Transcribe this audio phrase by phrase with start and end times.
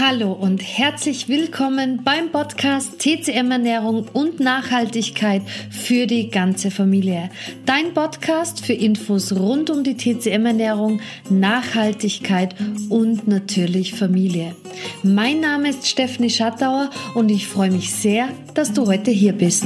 [0.00, 7.30] Hallo und herzlich willkommen beim Podcast TCM Ernährung und Nachhaltigkeit für die ganze Familie.
[7.66, 11.00] Dein Podcast für Infos rund um die TCM Ernährung,
[11.30, 12.54] Nachhaltigkeit
[12.88, 14.54] und natürlich Familie.
[15.02, 19.64] Mein Name ist Stephanie Schattauer und ich freue mich sehr, dass du heute hier bist.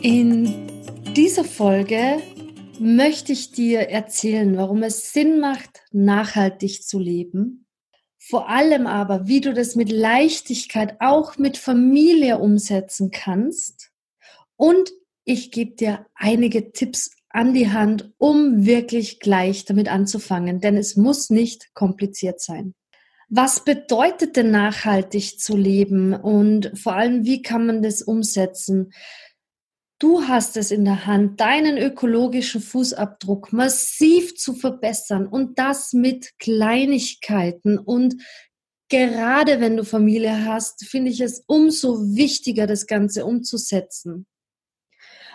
[0.00, 0.54] In
[1.14, 2.22] dieser Folge
[2.82, 7.66] möchte ich dir erzählen, warum es Sinn macht, nachhaltig zu leben.
[8.18, 13.90] Vor allem aber, wie du das mit Leichtigkeit auch mit Familie umsetzen kannst.
[14.56, 14.92] Und
[15.24, 20.96] ich gebe dir einige Tipps an die Hand, um wirklich gleich damit anzufangen, denn es
[20.96, 22.74] muss nicht kompliziert sein.
[23.28, 28.92] Was bedeutet denn nachhaltig zu leben und vor allem, wie kann man das umsetzen?
[30.02, 36.36] Du hast es in der Hand, deinen ökologischen Fußabdruck massiv zu verbessern und das mit
[36.40, 37.78] Kleinigkeiten.
[37.78, 38.16] Und
[38.88, 44.26] gerade wenn du Familie hast, finde ich es umso wichtiger, das Ganze umzusetzen.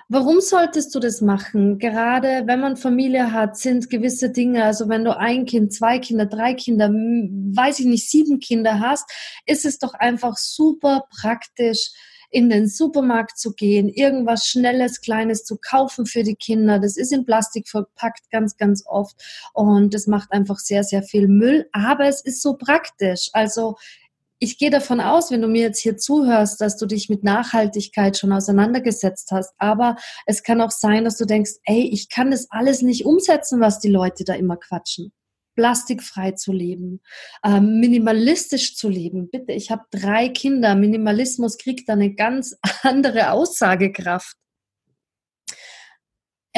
[0.10, 1.80] Warum solltest du das machen?
[1.80, 6.26] Gerade wenn man Familie hat, sind gewisse Dinge, also wenn du ein Kind, zwei Kinder,
[6.26, 9.10] drei Kinder, weiß ich nicht, sieben Kinder hast,
[9.46, 11.92] ist es doch einfach super praktisch,
[12.30, 16.80] in den Supermarkt zu gehen, irgendwas Schnelles, Kleines zu kaufen für die Kinder.
[16.80, 19.16] Das ist in Plastik verpackt ganz, ganz oft
[19.54, 23.30] und das macht einfach sehr, sehr viel Müll, aber es ist so praktisch.
[23.34, 23.76] Also
[24.40, 28.18] ich gehe davon aus, wenn du mir jetzt hier zuhörst, dass du dich mit Nachhaltigkeit
[28.18, 29.54] schon auseinandergesetzt hast.
[29.58, 29.96] Aber
[30.28, 33.80] es kann auch sein, dass du denkst, ey, ich kann das alles nicht umsetzen, was
[33.80, 35.12] die Leute da immer quatschen
[35.58, 37.02] plastikfrei zu leben,
[37.44, 39.30] ähm, minimalistisch zu leben.
[39.30, 40.76] Bitte, ich habe drei Kinder.
[40.76, 44.38] Minimalismus kriegt da eine ganz andere Aussagekraft.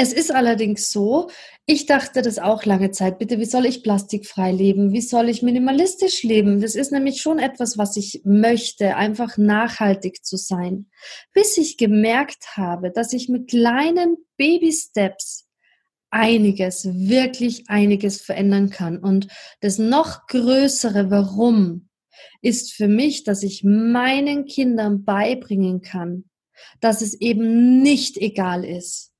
[0.01, 1.29] Es ist allerdings so,
[1.65, 4.93] ich dachte das auch lange Zeit, bitte, wie soll ich plastikfrei leben?
[4.93, 6.61] Wie soll ich minimalistisch leben?
[6.61, 10.89] Das ist nämlich schon etwas, was ich möchte, einfach nachhaltig zu sein.
[11.33, 15.48] Bis ich gemerkt habe, dass ich mit kleinen Baby-Steps
[16.11, 18.97] einiges, wirklich einiges verändern kann.
[18.97, 19.27] Und
[19.61, 21.89] das noch größere Warum
[22.41, 26.25] ist für mich, dass ich meinen Kindern beibringen kann,
[26.79, 29.11] dass es eben nicht egal ist,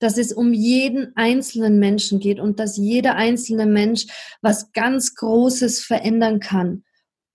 [0.00, 4.06] dass es um jeden einzelnen Menschen geht und dass jeder einzelne Mensch
[4.42, 6.84] was ganz Großes verändern kann.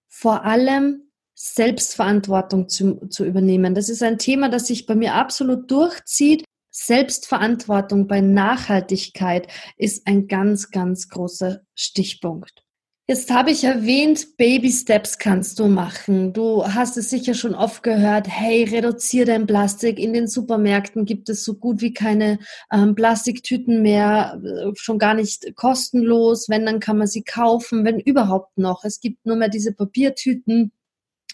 [0.09, 3.75] Vor allem Selbstverantwortung zu, zu übernehmen.
[3.75, 6.45] Das ist ein Thema, das sich bei mir absolut durchzieht.
[6.75, 9.47] Selbstverantwortung bei Nachhaltigkeit
[9.77, 12.63] ist ein ganz, ganz großer Stichpunkt.
[13.05, 16.31] Jetzt habe ich erwähnt, Baby Steps kannst du machen.
[16.31, 19.99] Du hast es sicher schon oft gehört, hey, reduziere dein Plastik.
[19.99, 22.39] In den Supermärkten gibt es so gut wie keine
[22.71, 26.47] ähm, Plastiktüten mehr, äh, schon gar nicht kostenlos.
[26.47, 28.85] Wenn, dann kann man sie kaufen, wenn überhaupt noch.
[28.85, 30.71] Es gibt nur mehr diese Papiertüten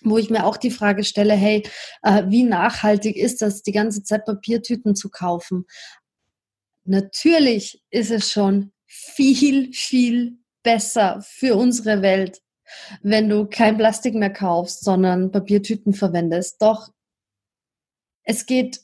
[0.04, 1.64] wo ich mir auch die Frage stelle, hey,
[2.04, 5.66] äh, wie nachhaltig ist das, die ganze Zeit Papiertüten zu kaufen?
[6.86, 12.42] Natürlich ist es schon viel, viel besser für unsere Welt,
[13.02, 16.62] wenn du kein Plastik mehr kaufst, sondern Papiertüten verwendest.
[16.62, 16.90] Doch
[18.24, 18.82] es geht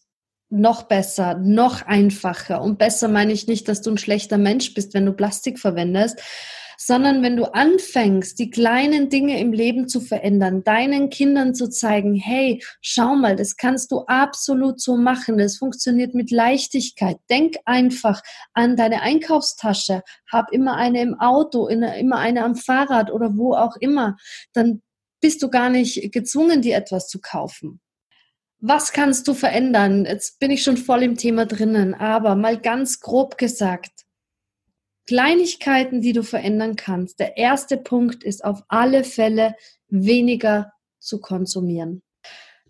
[0.49, 2.61] noch besser, noch einfacher.
[2.61, 6.19] Und besser meine ich nicht, dass du ein schlechter Mensch bist, wenn du Plastik verwendest,
[6.77, 12.15] sondern wenn du anfängst, die kleinen Dinge im Leben zu verändern, deinen Kindern zu zeigen,
[12.15, 17.17] hey, schau mal, das kannst du absolut so machen, das funktioniert mit Leichtigkeit.
[17.29, 18.21] Denk einfach
[18.53, 23.75] an deine Einkaufstasche, hab immer eine im Auto, immer eine am Fahrrad oder wo auch
[23.79, 24.17] immer,
[24.53, 24.81] dann
[25.21, 27.81] bist du gar nicht gezwungen, dir etwas zu kaufen.
[28.59, 30.05] Was kannst du verändern?
[30.05, 34.04] Jetzt bin ich schon voll im Thema drinnen, aber mal ganz grob gesagt,
[35.05, 37.19] Kleinigkeiten, die du verändern kannst.
[37.19, 39.55] Der erste Punkt ist auf alle Fälle
[39.87, 42.01] weniger zu konsumieren.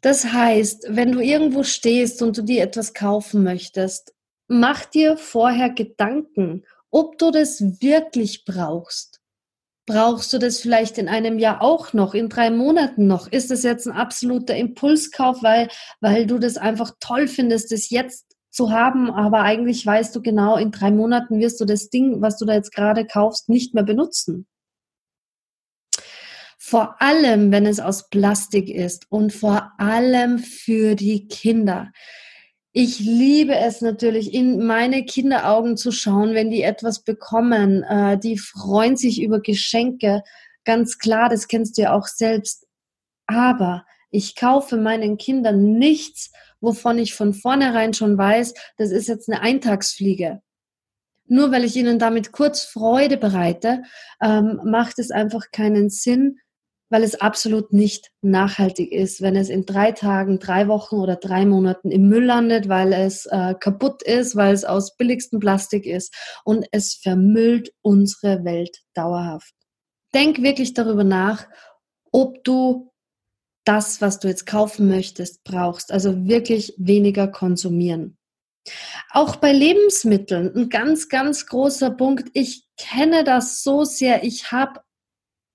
[0.02, 4.14] Das heißt, wenn du irgendwo stehst und du dir etwas kaufen möchtest,
[4.48, 9.20] mach dir vorher Gedanken, ob du das wirklich brauchst.
[9.88, 13.28] Brauchst du das vielleicht in einem Jahr auch noch, in drei Monaten noch?
[13.28, 15.70] Ist das jetzt ein absoluter Impulskauf, weil,
[16.02, 20.56] weil du das einfach toll findest, das jetzt zu haben, aber eigentlich weißt du genau,
[20.56, 23.84] in drei Monaten wirst du das Ding, was du da jetzt gerade kaufst, nicht mehr
[23.84, 24.48] benutzen.
[26.58, 31.92] Vor allem, wenn es aus Plastik ist und vor allem für die Kinder.
[32.72, 37.84] Ich liebe es natürlich, in meine Kinderaugen zu schauen, wenn die etwas bekommen.
[37.84, 40.24] Äh, die freuen sich über Geschenke.
[40.64, 42.66] Ganz klar, das kennst du ja auch selbst.
[43.28, 46.32] Aber ich kaufe meinen Kindern nichts,
[46.66, 50.42] wovon ich von vornherein schon weiß, das ist jetzt eine Eintagsfliege.
[51.28, 53.84] nur weil ich ihnen damit kurz Freude bereite,
[54.22, 56.38] ähm, macht es einfach keinen Sinn,
[56.90, 61.46] weil es absolut nicht nachhaltig ist, wenn es in drei Tagen, drei Wochen oder drei
[61.46, 66.14] Monaten im Müll landet, weil es äh, kaputt ist, weil es aus billigstem Plastik ist
[66.44, 69.54] und es vermüllt unsere Welt dauerhaft.
[70.14, 71.48] Denk wirklich darüber nach,
[72.12, 72.92] ob du
[73.66, 75.92] das, was du jetzt kaufen möchtest, brauchst.
[75.92, 78.18] Also wirklich weniger konsumieren.
[79.12, 82.30] Auch bei Lebensmitteln, ein ganz, ganz großer Punkt.
[82.34, 84.24] Ich kenne das so sehr.
[84.24, 84.82] Ich habe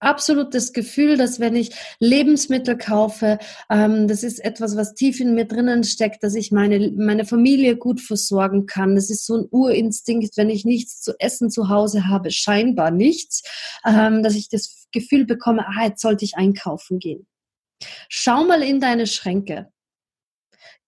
[0.01, 5.35] absolut das Gefühl, dass wenn ich Lebensmittel kaufe, ähm, das ist etwas, was tief in
[5.35, 8.95] mir drinnen steckt, dass ich meine, meine Familie gut versorgen kann.
[8.95, 13.43] Das ist so ein Urinstinkt, wenn ich nichts zu essen zu Hause habe, scheinbar nichts,
[13.87, 17.27] ähm, dass ich das Gefühl bekomme, ah, jetzt sollte ich einkaufen gehen.
[18.09, 19.73] Schau mal in deine Schränke.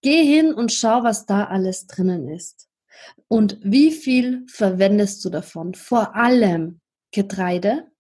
[0.03, 2.69] Geh hin und schau, was da alles drinnen ist.
[3.29, 5.75] Und wie viel verwendest du davon?
[5.75, 6.81] Vor allem
[7.13, 7.91] Getreide,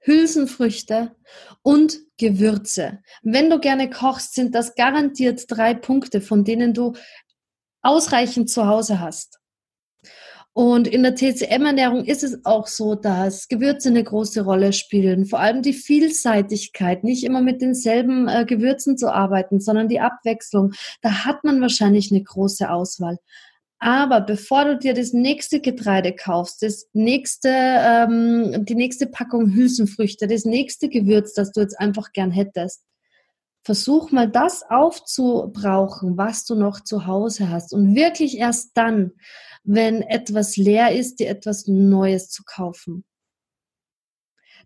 [0.00, 1.16] Hülsenfrüchte
[1.62, 3.02] und Gewürze.
[3.22, 6.94] Wenn du gerne kochst, sind das garantiert drei Punkte, von denen du
[7.82, 9.40] ausreichend zu Hause hast.
[10.56, 15.26] Und in der TCM-Ernährung ist es auch so, dass Gewürze eine große Rolle spielen.
[15.26, 20.72] Vor allem die Vielseitigkeit, nicht immer mit denselben äh, Gewürzen zu arbeiten, sondern die Abwechslung.
[21.02, 23.18] Da hat man wahrscheinlich eine große Auswahl.
[23.80, 30.28] Aber bevor du dir das nächste Getreide kaufst, das nächste, ähm, die nächste Packung Hülsenfrüchte,
[30.28, 32.84] das nächste Gewürz, das du jetzt einfach gern hättest,
[33.64, 37.74] versuch mal das aufzubrauchen, was du noch zu Hause hast.
[37.74, 39.12] Und wirklich erst dann,
[39.64, 43.04] wenn etwas leer ist, dir etwas Neues zu kaufen.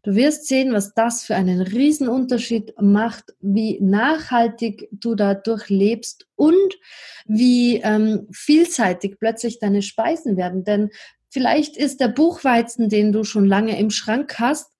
[0.03, 6.79] Du wirst sehen, was das für einen Riesenunterschied macht, wie nachhaltig du dadurch lebst und
[7.27, 10.63] wie ähm, vielseitig plötzlich deine Speisen werden.
[10.63, 10.91] Denn
[11.31, 14.71] vielleicht ist der Buchweizen, den du schon lange im Schrank hast,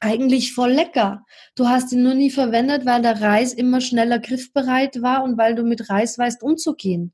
[0.00, 1.24] eigentlich voll lecker.
[1.56, 5.54] Du hast ihn nur nie verwendet, weil der Reis immer schneller griffbereit war und weil
[5.54, 7.12] du mit Reis weißt umzugehen.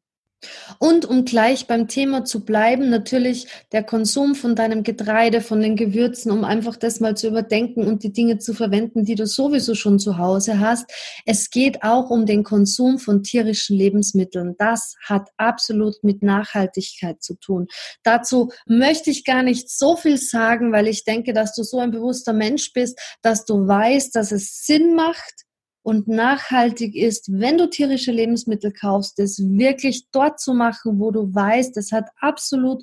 [0.79, 5.77] Und um gleich beim Thema zu bleiben, natürlich der Konsum von deinem Getreide, von den
[5.77, 9.75] Gewürzen, um einfach das mal zu überdenken und die Dinge zu verwenden, die du sowieso
[9.75, 10.91] schon zu Hause hast.
[11.27, 14.55] Es geht auch um den Konsum von tierischen Lebensmitteln.
[14.59, 17.67] Das hat absolut mit Nachhaltigkeit zu tun.
[18.03, 21.91] Dazu möchte ich gar nicht so viel sagen, weil ich denke, dass du so ein
[21.91, 25.44] bewusster Mensch bist, dass du weißt, dass es Sinn macht,
[25.85, 31.33] und nachhaltig ist, wenn du tierische Lebensmittel kaufst, es wirklich dort zu machen, wo du
[31.33, 32.83] weißt, es hat absolut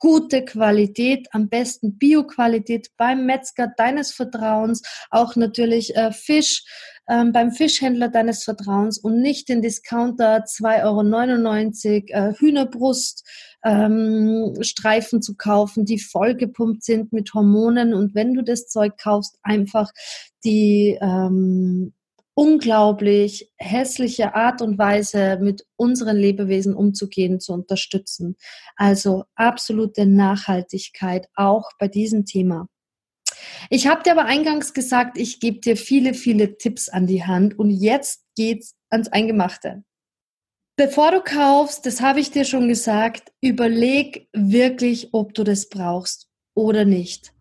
[0.00, 6.64] gute Qualität, am besten Bio-Qualität beim Metzger deines Vertrauens, auch natürlich äh, Fisch
[7.08, 13.24] ähm, beim Fischhändler deines Vertrauens und nicht den Discounter 2,99 Euro äh, Hühnerbrust
[13.64, 17.94] ähm, Streifen zu kaufen, die vollgepumpt sind mit Hormonen.
[17.94, 19.90] Und wenn du das Zeug kaufst, einfach
[20.44, 21.92] die ähm,
[22.40, 28.38] unglaublich hässliche Art und Weise, mit unseren Lebewesen umzugehen, zu unterstützen.
[28.76, 32.66] Also absolute Nachhaltigkeit auch bei diesem Thema.
[33.68, 37.58] Ich habe dir aber eingangs gesagt, ich gebe dir viele, viele Tipps an die Hand
[37.58, 39.84] und jetzt geht's ans Eingemachte.
[40.76, 46.30] Bevor du kaufst, das habe ich dir schon gesagt, überleg wirklich, ob du das brauchst
[46.54, 47.34] oder nicht.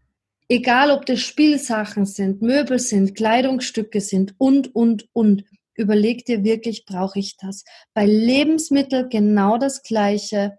[0.52, 5.44] Egal, ob das Spielsachen sind, Möbel sind, Kleidungsstücke sind und, und, und.
[5.76, 7.64] Überleg dir wirklich, brauche ich das?
[7.94, 10.58] Bei Lebensmitteln genau das Gleiche.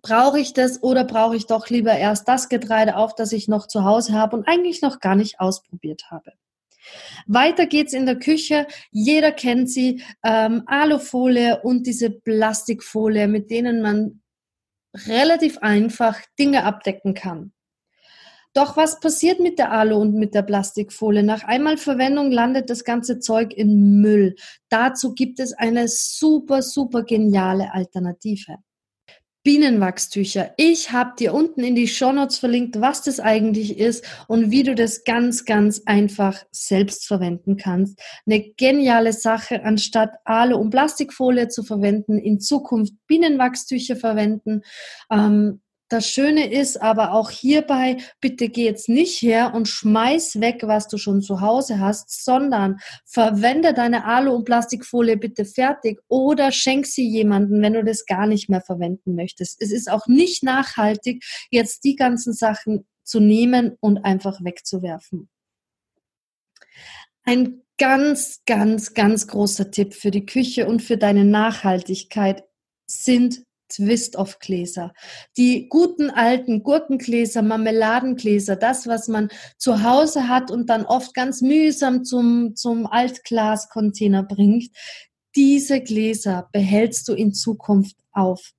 [0.00, 3.68] Brauche ich das oder brauche ich doch lieber erst das Getreide auf, das ich noch
[3.68, 6.32] zu Hause habe und eigentlich noch gar nicht ausprobiert habe?
[7.26, 8.66] Weiter geht's in der Küche.
[8.90, 10.02] Jeder kennt sie.
[10.24, 14.22] Ähm, Alufolie und diese Plastikfolie, mit denen man
[15.06, 17.52] relativ einfach Dinge abdecken kann.
[18.56, 21.22] Doch was passiert mit der Alu und mit der Plastikfolie?
[21.22, 24.34] Nach einmal Verwendung landet das ganze Zeug in Müll.
[24.70, 28.56] Dazu gibt es eine super, super geniale Alternative.
[29.42, 30.54] Bienenwachstücher.
[30.56, 34.74] Ich habe dir unten in die Shownotes verlinkt, was das eigentlich ist und wie du
[34.74, 38.00] das ganz, ganz einfach selbst verwenden kannst.
[38.24, 44.62] Eine geniale Sache, anstatt Alu und Plastikfolie zu verwenden, in Zukunft Bienenwachstücher verwenden.
[45.12, 50.62] Ähm, das Schöne ist aber auch hierbei, bitte geh jetzt nicht her und schmeiß weg,
[50.62, 56.50] was du schon zu Hause hast, sondern verwende deine Alu- und Plastikfolie bitte fertig oder
[56.50, 59.62] schenk sie jemanden, wenn du das gar nicht mehr verwenden möchtest.
[59.62, 65.28] Es ist auch nicht nachhaltig, jetzt die ganzen Sachen zu nehmen und einfach wegzuwerfen.
[67.22, 72.44] Ein ganz, ganz, ganz großer Tipp für die Küche und für deine Nachhaltigkeit
[72.88, 74.92] sind Twist-of-Gläser.
[75.36, 81.42] Die guten alten Gurkengläser, Marmeladengläser, das, was man zu Hause hat und dann oft ganz
[81.42, 84.70] mühsam zum, zum Altglascontainer bringt,
[85.36, 88.52] diese Gläser behältst du in Zukunft auf.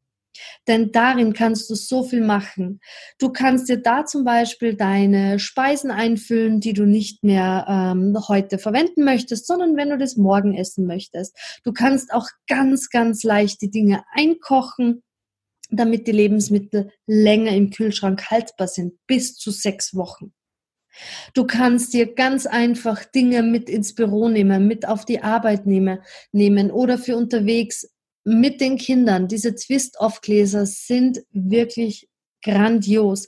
[0.67, 2.79] Denn darin kannst du so viel machen.
[3.19, 8.57] Du kannst dir da zum Beispiel deine Speisen einfüllen, die du nicht mehr ähm, heute
[8.57, 11.37] verwenden möchtest, sondern wenn du das morgen essen möchtest.
[11.63, 15.03] Du kannst auch ganz, ganz leicht die Dinge einkochen,
[15.69, 20.33] damit die Lebensmittel länger im Kühlschrank haltbar sind, bis zu sechs Wochen.
[21.33, 25.99] Du kannst dir ganz einfach Dinge mit ins Büro nehmen, mit auf die Arbeit nehmen,
[26.31, 27.87] nehmen oder für unterwegs
[28.27, 29.29] mit den Kindern.
[29.29, 32.09] Diese Twist-Off-Gläser sind wirklich
[32.43, 33.27] grandios.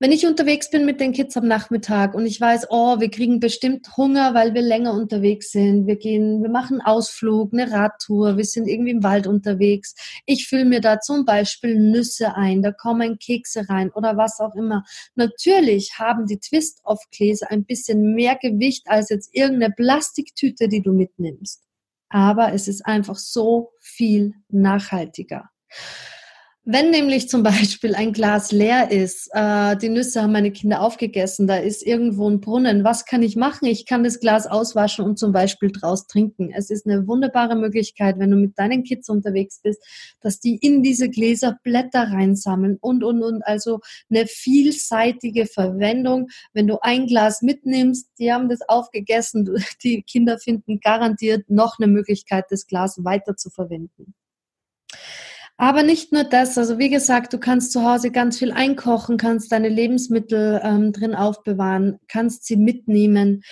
[0.00, 3.38] Wenn ich unterwegs bin mit den Kids am Nachmittag und ich weiß, oh, wir kriegen
[3.38, 5.86] bestimmt Hunger, weil wir länger unterwegs sind.
[5.86, 9.94] Wir gehen, wir machen Ausflug, eine Radtour, wir sind irgendwie im Wald unterwegs.
[10.26, 14.54] Ich fülle mir da zum Beispiel Nüsse ein, da kommen Kekse rein oder was auch
[14.56, 14.82] immer.
[15.14, 21.62] Natürlich haben die Twist-Off-Gläser ein bisschen mehr Gewicht als jetzt irgendeine Plastiktüte, die du mitnimmst.
[22.12, 25.48] Aber es ist einfach so viel nachhaltiger.
[26.64, 31.48] Wenn nämlich zum Beispiel ein Glas leer ist, äh, die Nüsse haben meine Kinder aufgegessen,
[31.48, 33.66] da ist irgendwo ein Brunnen, was kann ich machen?
[33.66, 36.52] Ich kann das Glas auswaschen und zum Beispiel draus trinken.
[36.54, 39.82] Es ist eine wunderbare Möglichkeit, wenn du mit deinen Kids unterwegs bist,
[40.20, 43.42] dass die in diese Gläser Blätter reinsammeln und, und, und.
[43.42, 46.28] Also eine vielseitige Verwendung.
[46.52, 49.50] Wenn du ein Glas mitnimmst, die haben das aufgegessen,
[49.82, 54.14] die Kinder finden garantiert noch eine Möglichkeit, das Glas weiter zu verwenden.
[55.62, 59.52] Aber nicht nur das, also wie gesagt, du kannst zu Hause ganz viel einkochen, kannst
[59.52, 63.44] deine Lebensmittel ähm, drin aufbewahren, kannst sie mitnehmen.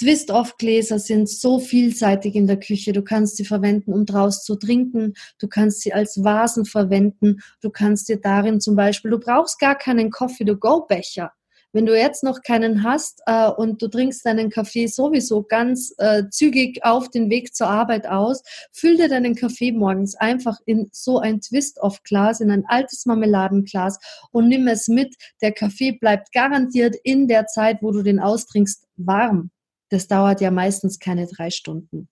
[0.00, 2.92] Twist-off-Gläser sind so vielseitig in der Küche.
[2.92, 5.14] Du kannst sie verwenden, um draus zu trinken.
[5.38, 7.42] Du kannst sie als Vasen verwenden.
[7.60, 11.30] Du kannst dir darin zum Beispiel, du brauchst gar keinen Coffee-to-go-Becher.
[11.72, 16.24] Wenn du jetzt noch keinen hast äh, und du trinkst deinen Kaffee sowieso ganz äh,
[16.30, 21.18] zügig auf den Weg zur Arbeit aus, füll dir deinen Kaffee morgens einfach in so
[21.18, 23.98] ein Twist-off-Glas, in ein altes Marmeladenglas
[24.30, 25.14] und nimm es mit.
[25.40, 29.50] Der Kaffee bleibt garantiert in der Zeit, wo du den austrinkst, warm.
[29.88, 32.08] Das dauert ja meistens keine drei Stunden.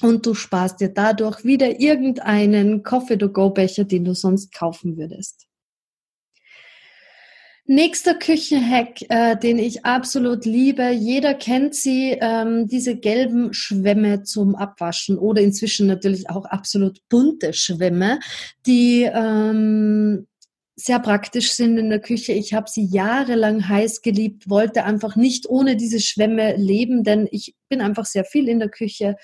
[0.00, 5.47] Und du sparst dir dadurch wieder irgendeinen Coffee-to-go-Becher, den du sonst kaufen würdest.
[7.70, 10.88] Nächster Küchenhack, äh, den ich absolut liebe.
[10.88, 17.52] Jeder kennt sie, ähm, diese gelben Schwämme zum Abwaschen oder inzwischen natürlich auch absolut bunte
[17.52, 18.20] Schwämme,
[18.64, 20.26] die ähm,
[20.76, 22.32] sehr praktisch sind in der Küche.
[22.32, 27.54] Ich habe sie jahrelang heiß geliebt, wollte einfach nicht ohne diese Schwämme leben, denn ich
[27.68, 29.16] bin einfach sehr viel in der Küche.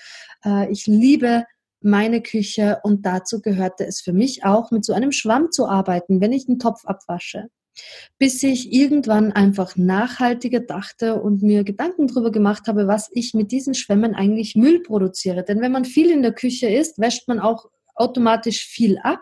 [0.45, 1.45] Äh, ich liebe
[1.81, 6.21] meine Küche und dazu gehörte es für mich auch, mit so einem Schwamm zu arbeiten,
[6.21, 7.49] wenn ich einen Topf abwasche
[8.17, 13.51] bis ich irgendwann einfach nachhaltiger dachte und mir Gedanken darüber gemacht habe, was ich mit
[13.51, 15.43] diesen Schwämmen eigentlich Müll produziere.
[15.43, 17.65] Denn wenn man viel in der Küche ist, wäscht man auch
[17.95, 19.21] automatisch viel ab,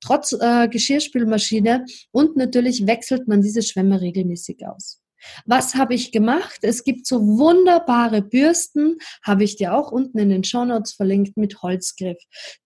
[0.00, 5.00] trotz äh, Geschirrspülmaschine und natürlich wechselt man diese Schwämme regelmäßig aus.
[5.46, 6.58] Was habe ich gemacht?
[6.62, 11.60] Es gibt so wunderbare Bürsten, habe ich dir auch unten in den Shownotes verlinkt mit
[11.62, 12.18] Holzgriff.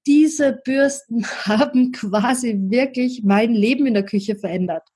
[0.06, 4.91] Diese Bürsten haben quasi wirklich mein Leben in der Küche verändert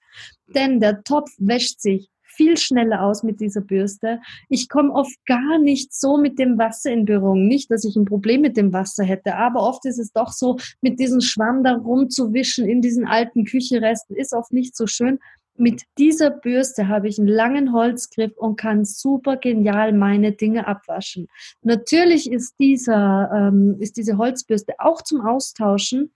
[0.55, 4.21] denn der Topf wäscht sich viel schneller aus mit dieser Bürste.
[4.49, 7.49] Ich komme oft gar nicht so mit dem Wasser in Berührung.
[7.49, 10.59] Nicht, dass ich ein Problem mit dem Wasser hätte, aber oft ist es doch so,
[10.83, 15.19] mit diesem Schwamm da rumzuwischen in diesen alten Kücheresten ist oft nicht so schön.
[15.59, 21.29] Mit dieser Bürste habe ich einen langen Holzgriff und kann super genial meine Dinge abwaschen.
[21.63, 26.13] Natürlich ist dieser, ähm, ist diese Holzbürste auch zum Austauschen,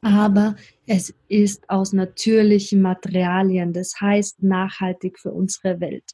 [0.00, 0.56] aber
[0.86, 6.04] es ist aus natürlichen Materialien, das heißt nachhaltig für unsere Welt.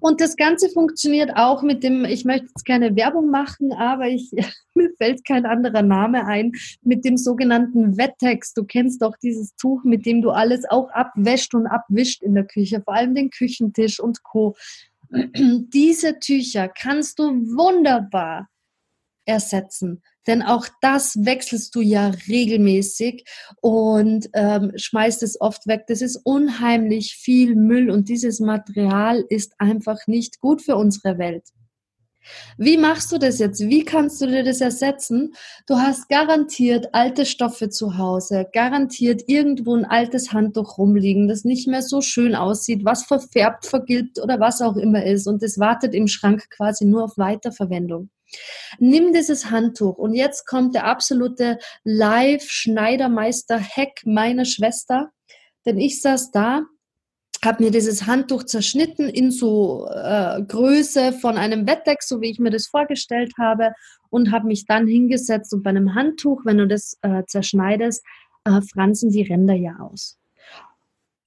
[0.00, 4.30] Und das Ganze funktioniert auch mit dem, ich möchte jetzt keine Werbung machen, aber ich,
[4.74, 6.52] mir fällt kein anderer Name ein,
[6.82, 8.54] mit dem sogenannten Wettex.
[8.54, 12.46] Du kennst doch dieses Tuch, mit dem du alles auch abwäscht und abwischt in der
[12.46, 14.56] Küche, vor allem den Küchentisch und Co.
[15.10, 18.48] Diese Tücher kannst du wunderbar
[19.24, 20.02] ersetzen.
[20.28, 23.24] Denn auch das wechselst du ja regelmäßig
[23.62, 25.84] und ähm, schmeißt es oft weg.
[25.88, 31.48] Das ist unheimlich viel Müll und dieses Material ist einfach nicht gut für unsere Welt.
[32.58, 33.60] Wie machst du das jetzt?
[33.60, 35.32] Wie kannst du dir das ersetzen?
[35.66, 41.68] Du hast garantiert alte Stoffe zu Hause, garantiert irgendwo ein altes Handtuch rumliegen, das nicht
[41.68, 45.94] mehr so schön aussieht, was verfärbt, vergilbt oder was auch immer ist und es wartet
[45.94, 48.10] im Schrank quasi nur auf Weiterverwendung.
[48.78, 55.10] Nimm dieses Handtuch und jetzt kommt der absolute Live-Schneidermeister-Hack meiner Schwester,
[55.64, 56.62] denn ich saß da
[57.44, 62.38] habe mir dieses Handtuch zerschnitten in so äh, Größe von einem Bettdeck, so wie ich
[62.38, 63.72] mir das vorgestellt habe,
[64.10, 68.04] und habe mich dann hingesetzt und bei einem Handtuch, wenn du das äh, zerschneidest,
[68.44, 70.17] äh, fransen die Ränder ja aus.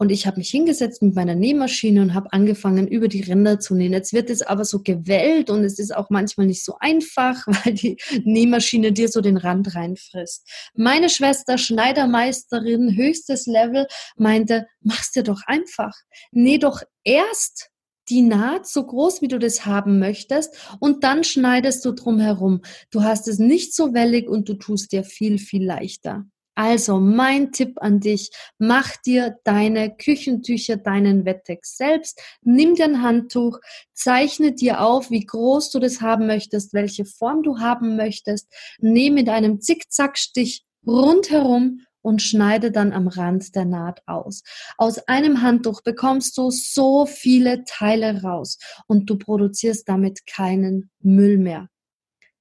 [0.01, 3.75] Und ich habe mich hingesetzt mit meiner Nähmaschine und habe angefangen, über die Ränder zu
[3.75, 3.93] nähen.
[3.93, 7.75] Jetzt wird es aber so gewellt und es ist auch manchmal nicht so einfach, weil
[7.75, 10.49] die Nähmaschine dir so den Rand reinfrisst.
[10.73, 13.85] Meine Schwester, Schneidermeisterin, höchstes Level,
[14.17, 15.93] meinte, mach's dir doch einfach.
[16.31, 17.69] Näh doch erst
[18.09, 22.63] die Naht so groß, wie du das haben möchtest und dann schneidest du drum herum.
[22.89, 26.25] Du hast es nicht so wellig und du tust dir viel, viel leichter.
[26.63, 33.01] Also mein Tipp an dich, mach dir deine Küchentücher, deinen Wettex selbst, nimm dir ein
[33.01, 33.57] Handtuch,
[33.93, 39.15] zeichne dir auf, wie groß du das haben möchtest, welche Form du haben möchtest, nehme
[39.15, 44.43] mit einem Zickzackstich rundherum und schneide dann am Rand der Naht aus.
[44.77, 51.39] Aus einem Handtuch bekommst du so viele Teile raus und du produzierst damit keinen Müll
[51.39, 51.69] mehr.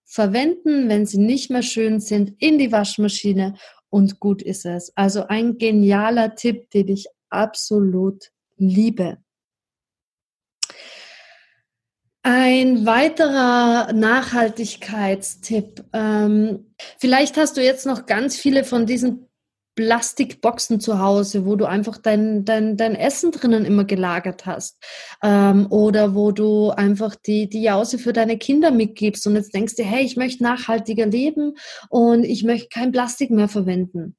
[0.04, 3.54] Verwenden, wenn sie nicht mehr schön sind, in die Waschmaschine
[3.90, 4.96] und gut ist es.
[4.96, 9.18] Also ein genialer Tipp, den ich absolut liebe.
[12.22, 15.84] Ein weiterer Nachhaltigkeitstipp.
[15.92, 19.29] Ähm, vielleicht hast du jetzt noch ganz viele von diesen
[19.80, 24.76] Plastikboxen zu Hause, wo du einfach dein, dein, dein Essen drinnen immer gelagert hast.
[25.22, 29.76] Ähm, oder wo du einfach die, die Jause für deine Kinder mitgibst und jetzt denkst
[29.76, 31.54] du, hey, ich möchte nachhaltiger leben
[31.88, 34.16] und ich möchte kein Plastik mehr verwenden.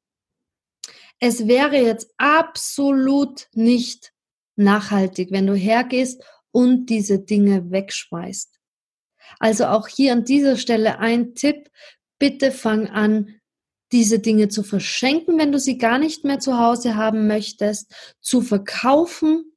[1.19, 4.13] Es wäre jetzt absolut nicht
[4.55, 8.49] nachhaltig, wenn du hergehst und diese Dinge wegschmeißt.
[9.37, 11.69] Also auch hier an dieser Stelle ein Tipp.
[12.17, 13.40] Bitte fang an,
[13.91, 18.41] diese Dinge zu verschenken, wenn du sie gar nicht mehr zu Hause haben möchtest, zu
[18.41, 19.50] verkaufen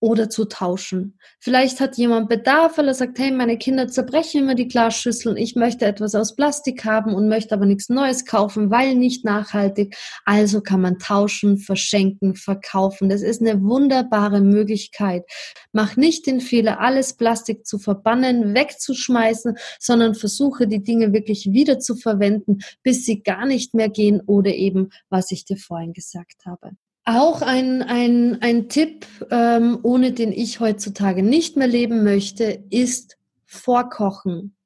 [0.00, 1.18] oder zu tauschen.
[1.40, 5.56] Vielleicht hat jemand Bedarf, weil er sagt, hey, meine Kinder zerbrechen immer die Glasschüsseln, ich
[5.56, 9.96] möchte etwas aus Plastik haben und möchte aber nichts Neues kaufen, weil nicht nachhaltig.
[10.24, 13.08] Also kann man tauschen, verschenken, verkaufen.
[13.08, 15.24] Das ist eine wunderbare Möglichkeit.
[15.72, 21.78] Mach nicht den Fehler, alles Plastik zu verbannen, wegzuschmeißen, sondern versuche die Dinge wirklich wieder
[21.78, 26.46] zu verwenden, bis sie gar nicht mehr gehen oder eben, was ich dir vorhin gesagt
[26.46, 26.72] habe.
[27.10, 33.16] Auch ein, ein, ein Tipp, ähm, ohne den ich heutzutage nicht mehr leben möchte, ist
[33.46, 34.57] Vorkochen.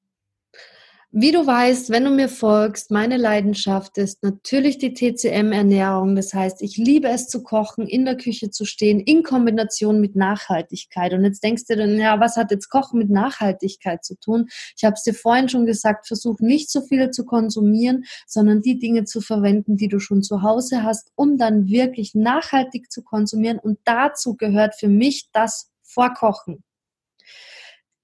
[1.14, 6.16] Wie du weißt, wenn du mir folgst, meine Leidenschaft ist natürlich die TCM-Ernährung.
[6.16, 10.16] Das heißt, ich liebe es zu kochen, in der Küche zu stehen, in Kombination mit
[10.16, 11.12] Nachhaltigkeit.
[11.12, 14.48] Und jetzt denkst du dann, ja, was hat jetzt Kochen mit Nachhaltigkeit zu tun?
[14.74, 18.78] Ich habe es dir vorhin schon gesagt, versuch nicht so viel zu konsumieren, sondern die
[18.78, 23.58] Dinge zu verwenden, die du schon zu Hause hast, um dann wirklich nachhaltig zu konsumieren.
[23.58, 26.64] Und dazu gehört für mich das Vorkochen.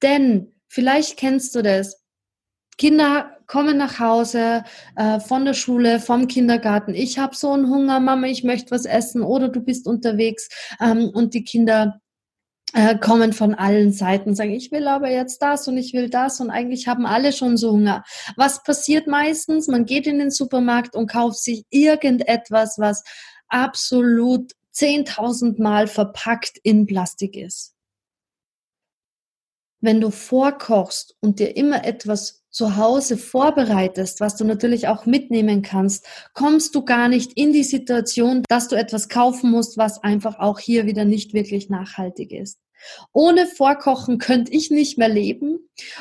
[0.02, 1.97] Denn vielleicht kennst du das
[2.78, 4.64] Kinder kommen nach Hause
[4.96, 6.94] äh, von der Schule, vom Kindergarten.
[6.94, 9.22] Ich habe so einen Hunger, Mama, ich möchte was essen.
[9.22, 10.48] Oder du bist unterwegs
[10.80, 12.00] ähm, und die Kinder
[12.74, 16.40] äh, kommen von allen Seiten, sagen, ich will aber jetzt das und ich will das
[16.40, 18.04] und eigentlich haben alle schon so Hunger.
[18.36, 19.68] Was passiert meistens?
[19.68, 23.02] Man geht in den Supermarkt und kauft sich irgendetwas, was
[23.48, 27.74] absolut 10.000 Mal verpackt in Plastik ist.
[29.80, 35.62] Wenn du vorkochst und dir immer etwas zu Hause vorbereitest, was du natürlich auch mitnehmen
[35.62, 40.38] kannst, kommst du gar nicht in die Situation, dass du etwas kaufen musst, was einfach
[40.38, 42.58] auch hier wieder nicht wirklich nachhaltig ist.
[43.12, 45.58] Ohne Vorkochen könnte ich nicht mehr leben.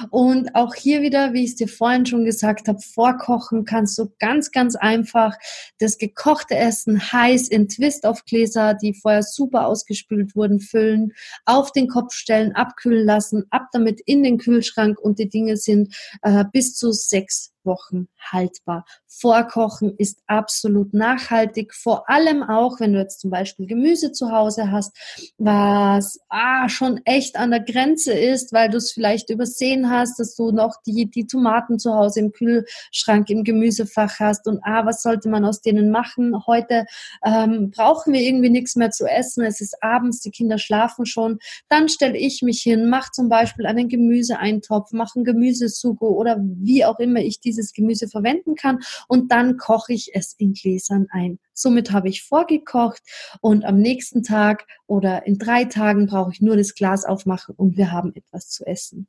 [0.09, 4.11] Und auch hier wieder, wie ich es dir vorhin schon gesagt habe, vorkochen kannst du
[4.19, 5.35] ganz, ganz einfach
[5.79, 11.13] das gekochte Essen heiß in Twist auf Gläser, die vorher super ausgespült wurden, füllen,
[11.45, 15.95] auf den Kopf stellen, abkühlen lassen, ab damit in den Kühlschrank und die Dinge sind
[16.23, 18.85] äh, bis zu sechs Wochen haltbar.
[19.05, 24.71] Vorkochen ist absolut nachhaltig, vor allem auch, wenn du jetzt zum Beispiel Gemüse zu Hause
[24.71, 24.97] hast,
[25.37, 30.35] was ah, schon echt an der Grenze ist, weil du es vielleicht übersehen hast, dass
[30.35, 35.03] du noch die, die Tomaten zu Hause im Kühlschrank, im Gemüsefach hast und ah, was
[35.03, 36.45] sollte man aus denen machen?
[36.47, 36.85] Heute
[37.23, 41.39] ähm, brauchen wir irgendwie nichts mehr zu essen, es ist abends, die Kinder schlafen schon.
[41.69, 46.85] Dann stelle ich mich hin, mache zum Beispiel einen Gemüseeintopf, mache einen Gemüsesugo oder wie
[46.85, 51.07] auch immer ich diese dieses Gemüse verwenden kann und dann koche ich es in Gläsern
[51.11, 51.39] ein.
[51.53, 53.01] Somit habe ich vorgekocht
[53.41, 57.77] und am nächsten Tag oder in drei Tagen brauche ich nur das Glas aufmachen und
[57.77, 59.07] wir haben etwas zu essen.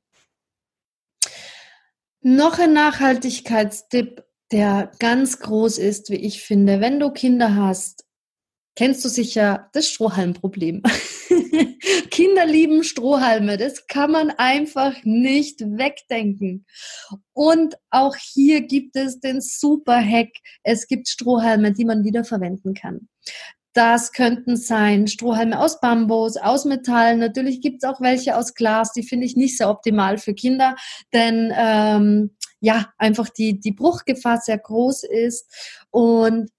[2.20, 6.80] Noch ein Nachhaltigkeitstipp, der ganz groß ist, wie ich finde.
[6.80, 8.07] Wenn du Kinder hast,
[8.78, 10.84] kennst du sicher das Strohhalmproblem.
[12.12, 13.56] Kinder lieben Strohhalme.
[13.56, 16.64] Das kann man einfach nicht wegdenken.
[17.32, 20.28] Und auch hier gibt es den super Hack.
[20.62, 23.08] Es gibt Strohhalme, die man wieder verwenden kann.
[23.72, 27.16] Das könnten sein Strohhalme aus Bambus, aus Metall.
[27.16, 28.92] Natürlich gibt es auch welche aus Glas.
[28.92, 30.76] Die finde ich nicht sehr optimal für Kinder,
[31.12, 35.52] denn ähm, ja, einfach die, die Bruchgefahr sehr groß ist.
[35.90, 36.50] Und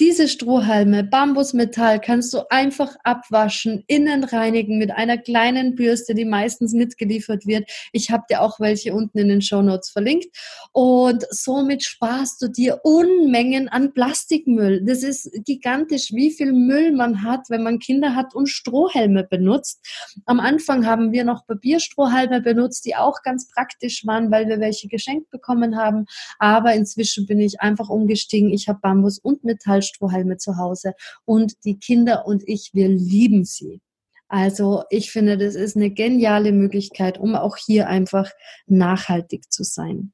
[0.00, 6.72] diese Strohhalme, Bambusmetall, kannst du einfach abwaschen, innen reinigen mit einer kleinen Bürste, die meistens
[6.72, 7.70] mitgeliefert wird.
[7.92, 10.26] Ich habe dir auch welche unten in den Show Notes verlinkt.
[10.72, 14.82] Und somit sparst du dir Unmengen an Plastikmüll.
[14.84, 19.80] Das ist gigantisch, wie viel Müll man hat, wenn man Kinder hat und Strohhelme benutzt.
[20.26, 24.88] Am Anfang haben wir noch Papierstrohhalme benutzt, die auch ganz praktisch waren, weil wir welche
[24.88, 26.06] geschenkt bekommen haben.
[26.40, 28.52] Aber inzwischen bin ich einfach umgestiegen.
[28.52, 30.94] Ich habe Bambus und Metall Strohhalme zu Hause
[31.24, 33.80] und die Kinder und ich, wir lieben sie.
[34.28, 38.32] Also ich finde, das ist eine geniale Möglichkeit, um auch hier einfach
[38.66, 40.12] nachhaltig zu sein.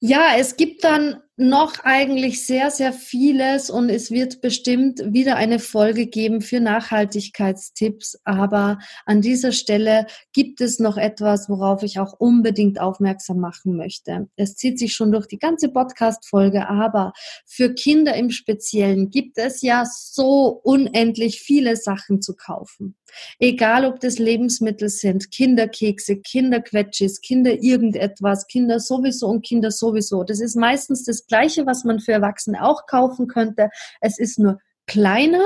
[0.00, 5.58] Ja, es gibt dann noch eigentlich sehr, sehr vieles und es wird bestimmt wieder eine
[5.58, 8.18] Folge geben für Nachhaltigkeitstipps.
[8.24, 14.28] Aber an dieser Stelle gibt es noch etwas, worauf ich auch unbedingt aufmerksam machen möchte.
[14.36, 17.12] Es zieht sich schon durch die ganze Podcast-Folge, aber
[17.44, 22.96] für Kinder im Speziellen gibt es ja so unendlich viele Sachen zu kaufen.
[23.38, 30.24] Egal, ob das Lebensmittel sind, Kinderkekse, Kinderquetschis, Kinder irgendetwas, Kinder sowieso und Kinder sowieso.
[30.24, 33.70] Das ist meistens das Gleiche, was man für Erwachsene auch kaufen könnte.
[34.00, 35.44] Es ist nur kleiner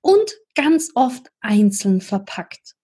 [0.00, 2.74] und ganz oft einzeln verpackt.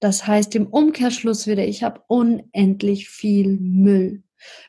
[0.00, 4.22] Das heißt im Umkehrschluss wieder, ich habe unendlich viel Müll.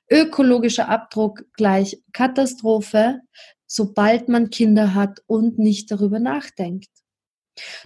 [0.09, 3.19] Ökologischer Abdruck gleich Katastrophe,
[3.67, 6.89] sobald man Kinder hat und nicht darüber nachdenkt.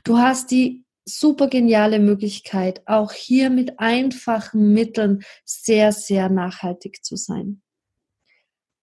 [0.06, 7.18] Du hast die super geniale Möglichkeit, auch hier mit einfachen Mitteln sehr, sehr nachhaltig zu
[7.18, 7.63] sein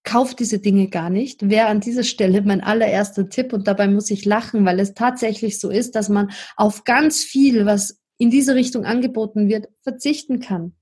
[0.02, 4.10] kauft diese Dinge gar nicht, wäre an dieser Stelle mein allererster Tipp und dabei muss
[4.10, 8.54] ich lachen, weil es tatsächlich so ist, dass man auf ganz viel, was in diese
[8.54, 10.74] Richtung angeboten wird, verzichten kann.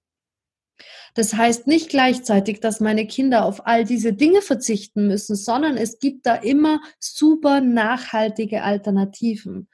[1.14, 5.98] Das heißt nicht gleichzeitig, dass meine Kinder auf all diese Dinge verzichten müssen, sondern es
[5.98, 9.68] gibt da immer super nachhaltige Alternativen.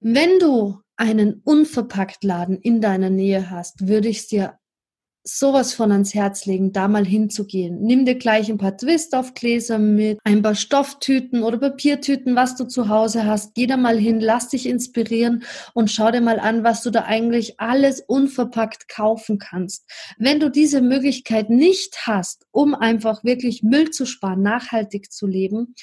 [0.00, 4.59] Wenn du einen Unverpacktladen in deiner Nähe hast, würde ich es dir
[5.22, 7.80] sowas von ans Herz legen, da mal hinzugehen.
[7.82, 12.88] Nimm dir gleich ein paar Twist-auf-Gläser mit, ein paar Stofftüten oder Papiertüten, was du zu
[12.88, 13.54] Hause hast.
[13.54, 17.04] Geh da mal hin, lass dich inspirieren und schau dir mal an, was du da
[17.04, 19.84] eigentlich alles unverpackt kaufen kannst.
[20.18, 25.74] Wenn du diese Möglichkeit nicht hast, um einfach wirklich Müll zu sparen, nachhaltig zu leben,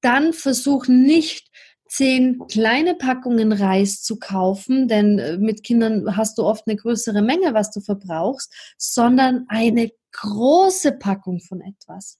[0.00, 1.47] dann versuch nicht
[1.88, 7.22] zehn kleine Packungen Reis zu kaufen, denn äh, mit Kindern hast du oft eine größere
[7.22, 12.18] Menge, was du verbrauchst, sondern eine große Packung von etwas.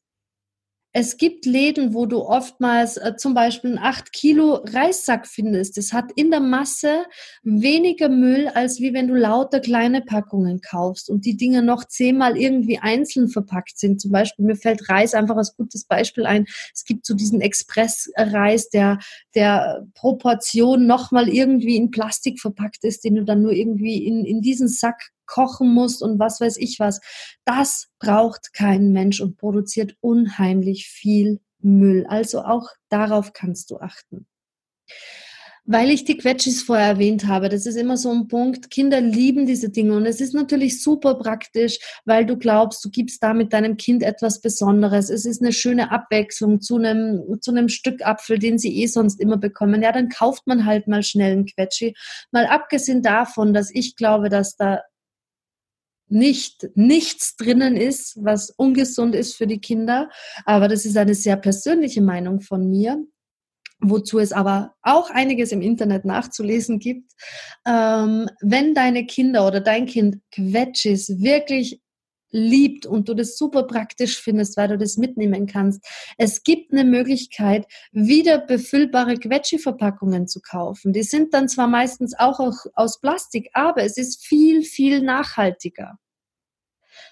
[1.00, 5.76] Es gibt Läden, wo du oftmals äh, zum Beispiel einen 8 Kilo Reissack findest.
[5.76, 7.04] Das hat in der Masse
[7.44, 12.37] weniger Müll, als wie wenn du lauter kleine Packungen kaufst und die Dinge noch zehnmal
[12.37, 14.00] irgendwie einzeln verpackt sind.
[14.00, 16.46] Zum Beispiel, mir fällt Reis einfach als gutes Beispiel ein.
[16.74, 18.98] Es gibt so diesen Expressreis, der,
[19.37, 24.40] der Proportion nochmal irgendwie in Plastik verpackt ist, den du dann nur irgendwie in, in
[24.40, 27.00] diesen Sack kochen musst und was weiß ich was.
[27.44, 32.06] Das braucht kein Mensch und produziert unheimlich viel Müll.
[32.08, 34.26] Also auch darauf kannst du achten.
[35.70, 38.70] Weil ich die Quetschis vorher erwähnt habe, das ist immer so ein Punkt.
[38.70, 43.22] Kinder lieben diese Dinge und es ist natürlich super praktisch, weil du glaubst, du gibst
[43.22, 45.10] damit deinem Kind etwas Besonderes.
[45.10, 49.20] Es ist eine schöne Abwechslung zu einem, zu einem Stück Apfel, den sie eh sonst
[49.20, 49.82] immer bekommen.
[49.82, 51.94] Ja, dann kauft man halt mal schnell einen Quetschi.
[52.32, 54.80] Mal abgesehen davon, dass ich glaube, dass da
[56.10, 60.08] nicht nichts drinnen ist, was ungesund ist für die Kinder.
[60.44, 63.04] Aber das ist eine sehr persönliche Meinung von mir,
[63.80, 67.12] wozu es aber auch einiges im Internet nachzulesen gibt.
[67.66, 71.80] Ähm, wenn deine Kinder oder dein Kind Quetschis wirklich
[72.30, 75.84] liebt und du das super praktisch findest, weil du das mitnehmen kannst.
[76.16, 80.92] Es gibt eine Möglichkeit, wieder befüllbare Quetschi-Verpackungen zu kaufen.
[80.92, 82.40] Die sind dann zwar meistens auch
[82.74, 85.98] aus Plastik, aber es ist viel, viel nachhaltiger.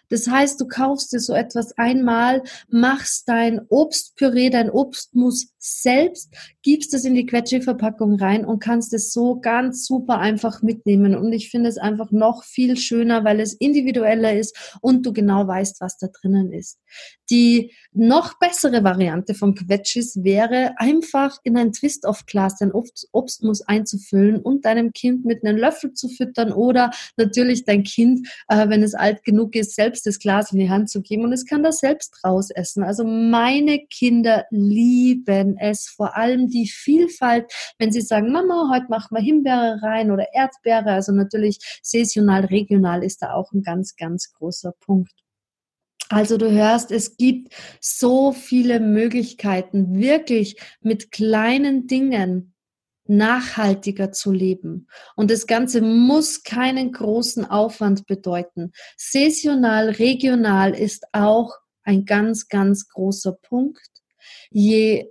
[0.09, 6.95] Das heißt, du kaufst dir so etwas einmal, machst dein Obstpüree, dein Obstmus selbst, gibst
[6.95, 11.17] es in die Quetschi-Verpackung rein und kannst es so ganz super einfach mitnehmen.
[11.17, 15.47] Und ich finde es einfach noch viel schöner, weil es individueller ist und du genau
[15.47, 16.79] weißt, was da drinnen ist.
[17.31, 24.65] Die noch bessere Variante von Quetschis wäre einfach in ein Twist-of-Glas dein Obstmus einzufüllen und
[24.65, 29.25] deinem Kind mit einem Löffel zu füttern oder natürlich dein Kind, äh, wenn es alt
[29.25, 32.25] genug ist, selbst das Glas in die Hand zu geben und es kann das selbst
[32.25, 32.83] rausessen.
[32.83, 39.17] Also meine Kinder lieben es, vor allem die Vielfalt, wenn sie sagen, Mama, heute machen
[39.17, 44.33] wir Himbeere rein oder Erdbeere, also natürlich saisonal, regional ist da auch ein ganz, ganz
[44.33, 45.13] großer Punkt.
[46.09, 52.55] Also du hörst, es gibt so viele Möglichkeiten, wirklich mit kleinen Dingen
[53.09, 54.89] nachhaltiger zu leben.
[55.15, 58.73] Und das Ganze muss keinen großen Aufwand bedeuten.
[58.97, 63.91] Saisonal, regional ist auch ein ganz, ganz großer Punkt.
[64.51, 65.11] Je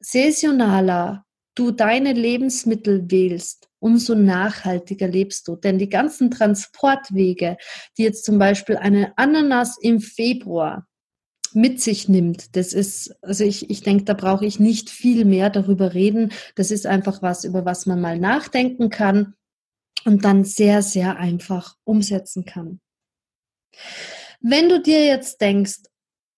[0.00, 5.56] saisonaler du deine Lebensmittel wählst, umso nachhaltiger lebst du.
[5.56, 7.56] Denn die ganzen Transportwege,
[7.98, 10.86] die jetzt zum Beispiel eine Ananas im Februar
[11.54, 15.50] mit sich nimmt, das ist, also ich, ich denke, da brauche ich nicht viel mehr
[15.50, 16.32] darüber reden.
[16.54, 19.34] Das ist einfach was, über was man mal nachdenken kann
[20.04, 22.80] und dann sehr, sehr einfach umsetzen kann.
[24.40, 25.82] Wenn du dir jetzt denkst,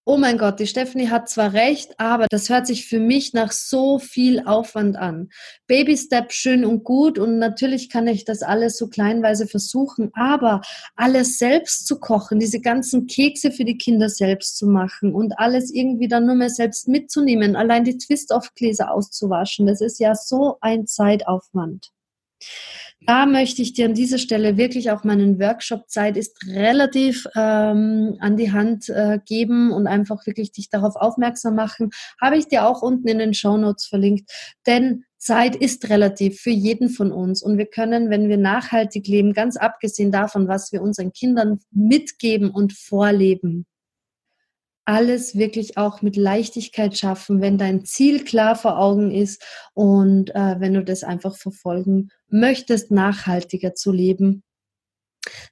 [0.07, 3.53] oh mein Gott, die Stephanie hat zwar recht, aber das hört sich für mich nach
[3.53, 5.31] so viel Aufwand an.
[5.67, 10.61] Baby Step schön und gut und natürlich kann ich das alles so kleinweise versuchen, aber
[10.95, 15.73] alles selbst zu kochen, diese ganzen Kekse für die Kinder selbst zu machen und alles
[15.73, 20.87] irgendwie dann nur mehr selbst mitzunehmen, allein die Twist-off-Gläser auszuwaschen, das ist ja so ein
[20.87, 21.93] Zeitaufwand.
[23.07, 28.17] Da möchte ich dir an dieser Stelle wirklich auch meinen Workshop Zeit ist relativ ähm,
[28.21, 31.91] an die Hand äh, geben und einfach wirklich dich darauf aufmerksam machen.
[32.19, 34.31] Habe ich dir auch unten in den Show Notes verlinkt.
[34.67, 39.35] Denn Zeit ist relativ für jeden von uns und wir können, wenn wir nachhaltig leben,
[39.35, 43.67] ganz abgesehen davon, was wir unseren Kindern mitgeben und vorleben,
[44.85, 49.43] alles wirklich auch mit Leichtigkeit schaffen, wenn dein Ziel klar vor Augen ist
[49.73, 54.43] und äh, wenn du das einfach verfolgen möchtest, nachhaltiger zu leben.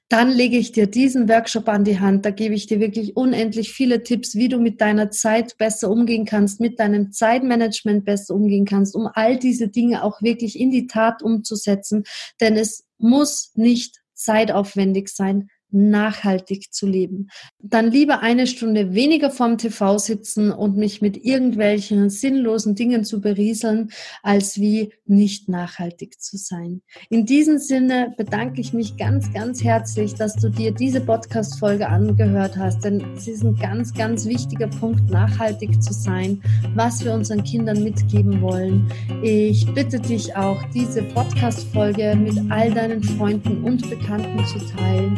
[0.07, 2.25] Dann lege ich dir diesen Workshop an die Hand.
[2.25, 6.25] Da gebe ich dir wirklich unendlich viele Tipps, wie du mit deiner Zeit besser umgehen
[6.25, 10.85] kannst, mit deinem Zeitmanagement besser umgehen kannst, um all diese Dinge auch wirklich in die
[10.85, 12.03] Tat umzusetzen.
[12.39, 17.29] Denn es muss nicht zeitaufwendig sein nachhaltig zu leben.
[17.59, 23.21] Dann lieber eine Stunde weniger vorm TV sitzen und mich mit irgendwelchen sinnlosen Dingen zu
[23.21, 23.89] berieseln,
[24.21, 26.81] als wie nicht nachhaltig zu sein.
[27.09, 32.57] In diesem Sinne bedanke ich mich ganz, ganz herzlich, dass du dir diese Podcast-Folge angehört
[32.57, 36.41] hast, denn es ist ein ganz, ganz wichtiger Punkt, nachhaltig zu sein,
[36.75, 38.89] was wir unseren Kindern mitgeben wollen.
[39.21, 45.17] Ich bitte dich auch, diese Podcast-Folge mit all deinen Freunden und Bekannten zu teilen,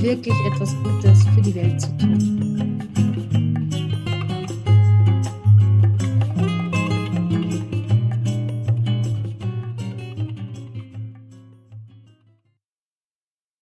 [0.00, 2.33] wirklich etwas Gutes für die Welt zu tun.